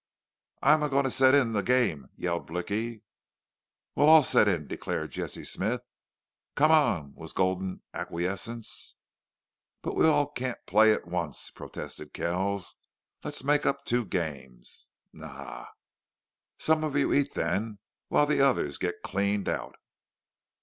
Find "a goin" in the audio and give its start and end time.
0.81-1.03